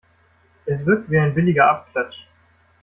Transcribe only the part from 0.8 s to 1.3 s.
wirkt wie